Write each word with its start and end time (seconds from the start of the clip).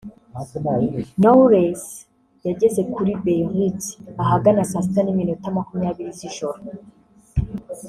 Knowless 1.21 1.83
yageze 2.47 2.81
kuri 2.93 3.11
Beirut 3.23 3.81
ahagana 4.23 4.61
saa 4.71 4.83
sita 4.85 5.01
n’iminota 5.03 5.47
makumyabiri 5.57 6.11
z’ijoro 6.19 6.59